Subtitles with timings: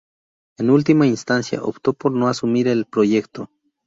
[0.57, 3.51] En última instancia, optó por no asumir el proyecto.